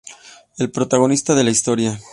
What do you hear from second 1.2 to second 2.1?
de la historia.